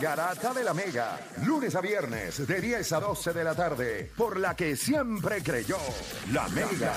[0.00, 4.38] Garata de la Mega, lunes a viernes de 10 a 12 de la tarde, por
[4.38, 5.78] la que siempre creyó
[6.32, 6.94] la Mega.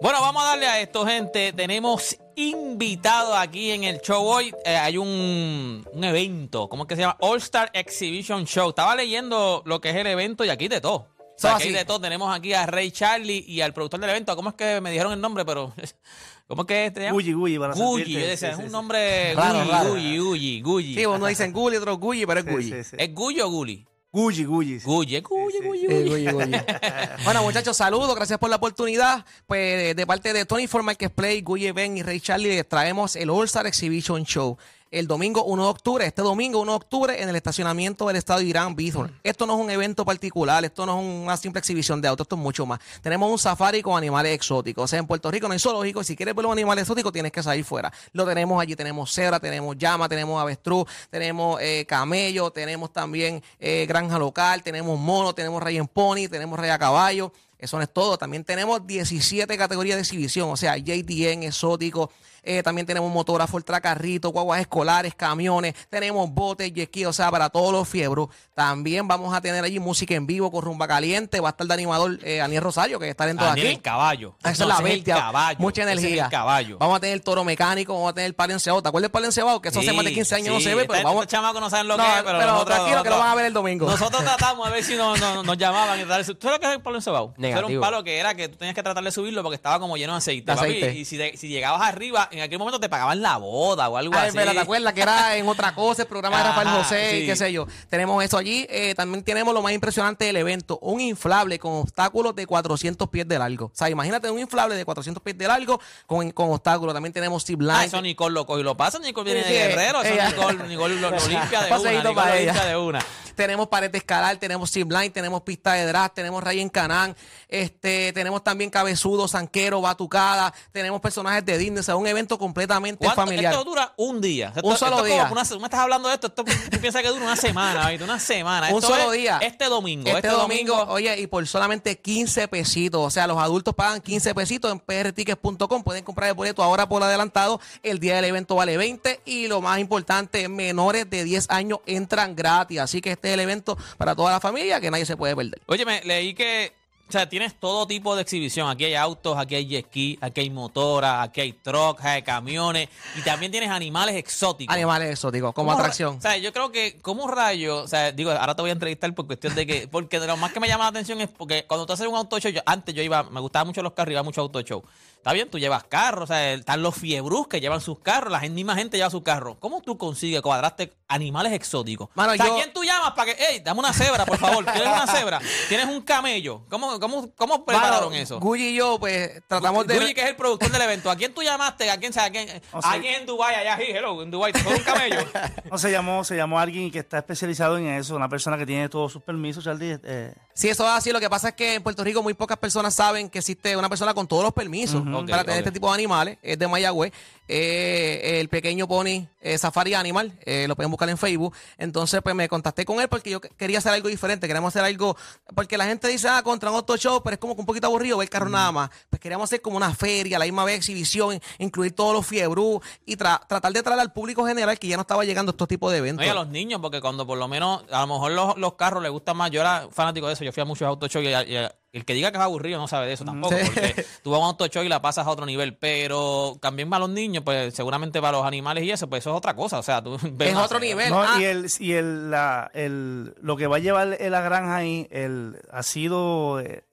[0.00, 1.52] Bueno, vamos a darle a esto, gente.
[1.52, 4.52] Tenemos invitado aquí en el show hoy.
[4.64, 7.16] Eh, hay un, un evento, ¿cómo es que se llama?
[7.20, 8.70] All Star Exhibition Show.
[8.70, 11.13] Estaba leyendo lo que es el evento y aquí de todo.
[11.36, 11.72] O sea, Todo aquí así.
[11.76, 12.00] de todo.
[12.00, 14.34] Tenemos aquí a Ray Charlie y al productor del evento.
[14.36, 15.44] ¿Cómo es que me dijeron el nombre?
[15.44, 15.72] Pero,
[16.46, 17.12] ¿cómo es que te llamas?
[17.14, 18.72] Gulli, Gulli, para Gulli, decía, Sí, es sí, un sí.
[18.72, 19.90] nombre Raro, Gulli, raro.
[19.90, 20.94] Gulli, Gulli, Gulli.
[20.94, 22.70] Sí, uno dicen Gulli, otro Gulli, pero es Sí, Gulli.
[22.72, 22.96] sí, sí.
[22.98, 23.84] ¿Es Gulli o Gulli?
[24.12, 24.78] Gulli, Gulli.
[24.78, 24.86] sí.
[24.86, 26.08] Gulli, es Gulli, Gulli, Eh, Gulli.
[26.08, 26.56] Gulli, Gulli.
[27.24, 29.24] bueno, muchachos, saludos, gracias por la oportunidad.
[29.46, 30.84] Pues de, de parte de Tony for
[31.16, 34.56] Play, Gulli Ben y Ray Charlie, les traemos el All Star Exhibition Show.
[34.94, 38.38] El domingo 1 de octubre, este domingo 1 de octubre, en el estacionamiento del estado
[38.38, 39.12] de Irán, Bithorn.
[39.24, 42.36] Esto no es un evento particular, esto no es una simple exhibición de autos, esto
[42.36, 42.78] es mucho más.
[43.02, 44.84] Tenemos un safari con animales exóticos.
[44.84, 47.10] O sea, en Puerto Rico no hay zoológico, y si quieres ver un animal exótico,
[47.10, 47.92] tienes que salir fuera.
[48.12, 53.86] Lo tenemos allí, tenemos cebra, tenemos llama, tenemos avestruz, tenemos eh, camello, tenemos también eh,
[53.88, 57.32] granja local, tenemos mono, tenemos rey en pony, tenemos rey a caballo.
[57.58, 58.18] Eso no es todo.
[58.18, 62.10] También tenemos 17 categorías de exhibición, o sea, JDN, exótico.
[62.46, 65.72] eh, también tenemos motógrafo, carrito, guaguas escolares, camiones.
[65.88, 68.28] Tenemos botes, jet ski, o sea, para todos los fiebros.
[68.54, 71.40] También vamos a tener allí música en vivo con rumba caliente.
[71.40, 73.76] Va a estar de animador eh, Aniel Rosario, que está dentro de Daniel, aquí.
[73.76, 74.36] el caballo.
[74.42, 75.14] Ah, Esa No, es la el bestia.
[75.16, 75.58] caballo.
[75.58, 76.24] Mucha es energía.
[76.24, 76.76] el caballo.
[76.78, 78.82] Vamos a tener toro mecánico, vamos a tener palo encebado.
[78.82, 79.62] ¿Te acuerdas del palo encebado?
[79.62, 81.22] Que eso hace más de 15 años no se ve, pero vamos.
[81.22, 83.28] Estos chamacos no saben lo No, que es, pero, pero nosotros- tranquilo que lo van
[83.30, 83.86] a ver el domingo.
[83.88, 86.22] Nosotros tratamos a ver si nos, nos- nos llamaban y tal.
[86.26, 87.00] ¿Tú sabes lo que es el palo
[87.48, 87.80] Eso Era un Negativo.
[87.82, 90.18] palo que era que tú tenías que tratar de subirlo porque estaba como lleno de
[90.18, 90.50] aceite.
[90.52, 90.94] De papi, aceite.
[90.98, 94.36] Y si, llegabas arriba, en aquel momento te pagaban la boda o algo Ay, así.
[94.36, 97.16] pero ¿te acuerdas que era en otra cosa, el programa de Rafael José sí.
[97.18, 97.66] y qué sé yo?
[97.88, 98.66] Tenemos eso allí.
[98.68, 103.26] Eh, también tenemos lo más impresionante del evento, un inflable con obstáculos de 400 pies
[103.28, 103.66] de largo.
[103.66, 106.94] O sea, imagínate un inflable de 400 pies de largo con, con obstáculos.
[106.94, 107.72] También tenemos zip line.
[107.74, 108.98] Ah, eso Nicole lo coge y lo pasa.
[108.98, 110.02] Nicole viene Sí, de Guerrero.
[110.02, 111.68] Eso Nicole, Nicole lo, lo limpia de una.
[111.68, 112.98] Paseíto Nicole para lo limpia de una.
[113.34, 117.16] Tenemos pared de escalar, tenemos zip line, tenemos pista de drag, tenemos Ray en Canán,
[117.48, 123.04] este, tenemos también cabezudo, zanquero, batucada, tenemos personajes de Disney, o sea, un evento completamente
[123.04, 123.52] ¿Cuánto- familiar.
[123.52, 124.52] Esto dura un día.
[124.54, 125.32] Esto- Un solo esto es como día.
[125.32, 126.26] una se- tú me estás hablando de esto.
[126.28, 128.04] esto tú piensas que dura una semana, ¿viste?
[128.04, 128.68] Una semana.
[128.70, 129.38] Un Esto solo es día.
[129.42, 130.08] Este domingo.
[130.08, 133.00] Este, domingo, oye, y por solamente 15 pesitos.
[133.04, 135.82] O sea, los adultos pagan 15 pesitos en prtickets.com.
[135.82, 137.60] Pueden comprar el boleto ahora por adelantado.
[137.82, 139.20] El día del evento vale 20.
[139.24, 142.80] Y lo más importante, menores de 10 años entran gratis.
[142.80, 145.60] Así que este es el evento para toda la familia que nadie se puede perder.
[145.66, 146.72] Oye, me leí que,
[147.08, 148.68] o sea, tienes todo tipo de exhibición.
[148.68, 152.88] Aquí hay autos, aquí hay jet ski, aquí hay motoras, aquí hay trucks, hay camiones
[153.16, 154.74] y también tienes animales exóticos.
[154.74, 156.16] Animales exóticos, como ¿Cómo ra- atracción.
[156.18, 159.14] O sea, yo creo que como rayo, o sea, digo, ahora te voy a entrevistar
[159.14, 161.64] por cuestión de que, porque de lo más que me llama la atención es porque
[161.66, 164.12] cuando tú haces un auto show, yo- antes yo iba, me gustaban mucho los carros,
[164.12, 164.82] iba mucho auto show.
[165.24, 168.40] Está bien, tú llevas carros, o sea, están los fiebrus que llevan sus carros, la
[168.40, 169.56] gente, misma gente lleva sus carros.
[169.58, 172.10] ¿Cómo tú consigues cuadraste animales exóticos?
[172.14, 174.66] Mano, o sea, yo- ¿quién tú llamas para que, hey, dame una cebra, por favor?
[174.66, 175.40] ¿Tienes una cebra?
[175.70, 176.66] ¿Tienes un camello?
[176.68, 178.38] ¿Cómo, cómo, cómo prepararon Mano, eso?
[178.38, 179.98] Gulli y yo, pues, tratamos de.
[179.98, 181.10] Guille, que es el productor del evento.
[181.10, 181.90] ¿A quién tú llamaste?
[181.90, 182.12] ¿A quién?
[182.18, 182.60] ¿A quién?
[182.72, 185.20] O sea- Alguien en Dubái, allá, sí, hello, en Dubái, ¿tú eres un camello?
[185.70, 188.90] No, se llamó, se llamó alguien que está especializado en eso, una persona que tiene
[188.90, 189.98] todos sus permisos, Charlie.
[190.04, 191.10] eh, Sí, eso es así.
[191.10, 193.88] Lo que pasa es que en Puerto Rico muy pocas personas saben que existe una
[193.88, 195.66] persona con todos los permisos para tener ok.
[195.66, 196.38] este tipo de animales.
[196.42, 197.12] Es de Mayagüez.
[197.48, 200.32] Eh, el pequeño pony eh, Safari Animal.
[200.46, 201.54] eh, lo pueden buscar en Facebook.
[201.76, 204.46] Entonces, pues me contacté con él porque yo que- quería hacer algo diferente.
[204.46, 205.16] Queríamos hacer algo.
[205.54, 207.86] Porque la gente dice, ah, contra un auto show, pero es como que un poquito
[207.86, 208.90] aburrido ver el carro nada más.
[209.10, 213.16] Pues queríamos hacer como una feria, la misma vez exhibición, incluir todos los fiebrú y
[213.16, 215.92] tra- tratar de traer al público general que ya no estaba llegando a estos tipos
[215.92, 216.22] de eventos.
[216.22, 219.02] Oye, a los niños, porque cuando por lo menos, a lo mejor los, los carros
[219.02, 219.50] les gustan más.
[219.50, 222.12] Yo era fanático de eso, yo fui a muchos auto show y, y- el que
[222.14, 223.64] diga que es aburrido no sabe de eso tampoco, Sí.
[223.66, 225.76] porque tú vas a un auto show y la pasas a otro nivel.
[225.76, 229.36] Pero también para los niños, pues seguramente para los animales y eso, pues eso es
[229.36, 229.78] otra cosa.
[229.78, 231.08] O sea, tú ves Es otro nivel.
[231.10, 231.36] no, ah.
[231.40, 235.56] y el, y el, la, el, lo que va a llevar la granja ahí, el,
[235.70, 236.84] ha sido, eh,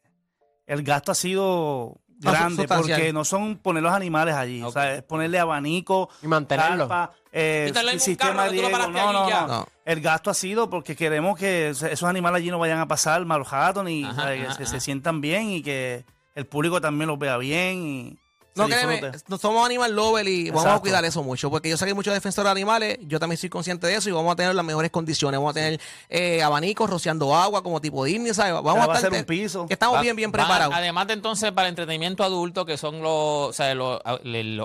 [0.68, 3.00] el gasto ha sido grande, sustancial.
[3.00, 6.88] porque no son poner los animales allí, o sea, es ponerle abanico, Y mantenerlo.
[6.88, 8.72] carpa, eh, un sistema carro que tú lo de riego.
[8.72, 9.42] paraste No, allí no, ya.
[9.42, 9.48] no.
[9.48, 9.68] No.
[9.86, 13.50] El gasto ha sido porque queremos que esos animales allí no vayan a pasar malos
[13.52, 14.72] ratos, ni Ajá, o sea, que ajá, se, ajá.
[14.72, 16.06] se sientan bien y que
[16.36, 18.20] el público también los vea bien y
[18.54, 21.86] No, créeme, no somos animal lover y vamos a cuidar eso mucho, porque yo sé
[21.86, 24.36] que hay muchos defensores de animales, yo también soy consciente de eso y vamos a
[24.36, 28.54] tener las mejores condiciones, vamos a tener eh, abanicos rociando agua como tipo Disney, ¿sabes?
[28.54, 29.68] Vamos a va a ser un piso.
[29.68, 30.74] que estamos Va- bien, bien preparados.
[30.76, 34.00] Además de entonces para entretenimiento adulto, que son los, o sea, los,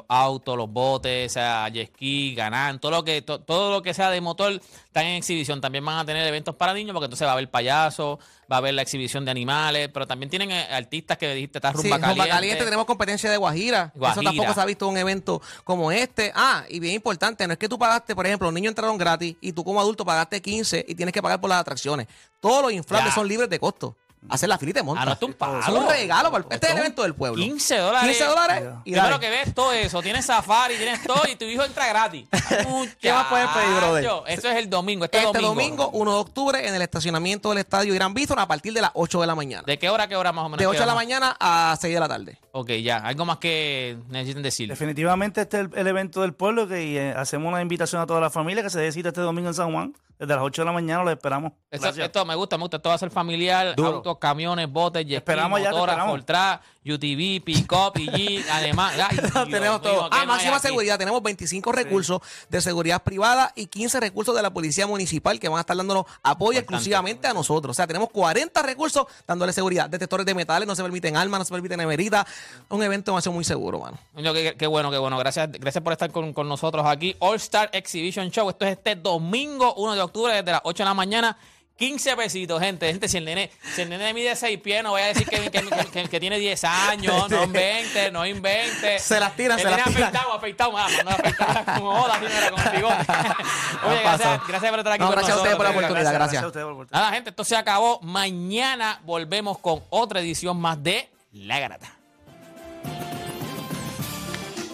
[0.08, 3.94] autos, los botes, o sea, jet ski, ganan, todo lo que, to- todo lo que
[3.94, 4.52] sea de motor
[4.86, 5.60] están en exhibición.
[5.60, 8.18] También van a tener eventos para niños, porque entonces va a haber payasos,
[8.50, 11.70] va a haber la exhibición de animales, pero también tienen eh, artistas que dijiste, está
[11.72, 12.30] Sí, rumba Rumba caliente.
[12.30, 14.12] Caliente, tenemos competencia de Guajira, Guajira.
[14.12, 16.32] Eso tampoco se ha visto en un evento como este.
[16.34, 19.36] Ah, y bien importante, no es que tú pagaste, por ejemplo, los niños entraron gratis
[19.40, 22.06] y tú como adulto pagaste 15 y tienes que pagar por las atracciones.
[22.40, 23.14] Todos los inflables Ya.
[23.14, 23.96] son libres de costo.
[24.28, 25.02] Hacer la filita de monta.
[25.02, 25.62] Ah, no, esto es un palo.
[25.62, 26.30] Son un regalo.
[26.30, 27.42] para el- este es el evento del pueblo.
[27.42, 28.08] 15 dólares.
[28.16, 29.20] 15 dólares y Primero dale.
[29.20, 32.26] que ves todo eso, tienes safari, tienes todo y tu hijo entra gratis.
[33.00, 34.04] ¿Qué más puedes pedir, brother?
[34.28, 35.48] Eso es el domingo, este, Este domingo.
[35.54, 38.90] domingo, 1 de octubre, en el estacionamiento del estadio Irán Bithorn a partir de las
[38.94, 39.62] 8 de la mañana.
[39.66, 40.58] ¿De qué hora a qué hora más o menos?
[40.58, 42.38] De 8 de la mañana a 6 de la tarde.
[42.52, 42.98] Ok, ya.
[42.98, 44.68] Algo más que necesiten decir.
[44.68, 48.06] Definitivamente este es el, el evento del pueblo que y, eh, hacemos una invitación a
[48.06, 49.94] toda la familia que se decida este domingo en San Juan.
[50.18, 51.52] Desde las 8 de la mañana lo esperamos.
[51.70, 52.76] Esto, me gusta, me gusta.
[52.78, 53.74] Esto va a ser familiar.
[53.76, 54.15] Duro.
[54.18, 56.18] Camiones, botes, jet Esperamos ya, motoras, esperamos.
[56.18, 58.94] Fortra, UTV, pick-up, y además.
[59.10, 60.10] Ay, Dios tenemos mío, todo.
[60.10, 60.66] ¿qué Ah, no hay máxima aquí?
[60.68, 60.98] seguridad.
[60.98, 65.58] Tenemos 25 recursos de seguridad privada y 15 recursos de la policía municipal que van
[65.58, 66.58] a estar dándonos apoyo Importante.
[66.60, 67.72] exclusivamente a nosotros.
[67.72, 69.90] O sea, tenemos 40 recursos dándole seguridad.
[69.90, 72.24] Detectores de metales, no se permiten armas, no se permiten neveritas.
[72.68, 73.98] Un evento demasiado muy seguro, mano.
[74.14, 75.18] Coño, Qué, qué bueno, qué bueno.
[75.18, 77.16] Gracias, gracias por estar con, con nosotros aquí.
[77.18, 78.48] All Star Exhibition Show.
[78.50, 81.36] Esto es este domingo 1 de octubre desde las 8 de la mañana.
[81.76, 82.86] 15 pesitos, gente.
[82.88, 85.50] Gente, si el nene, si el nene mide 6 pies, no voy a decir que,
[85.50, 85.62] que,
[85.92, 88.98] que- que- tiene 10 años, no invente, no invente.
[88.98, 90.06] Se las tira, el se las tira.
[90.08, 92.96] afeitado, afeitado, más, no afeitado como joda, así mira, con el bigote.
[93.88, 95.90] Oye, gracias, gracias por estar aquí No, con gracias a ustedes por la nosotros.
[95.90, 96.42] oportunidad, gracias.
[96.42, 97.00] a ustedes por la oportunidad.
[97.04, 98.00] Nada, gente, esto se acabó.
[98.00, 101.92] Mañana volvemos con otra edición más de La Garata.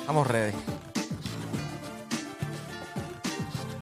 [0.07, 0.53] Vamos ready.